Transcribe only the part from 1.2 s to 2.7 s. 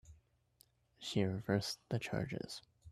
reversed the charges.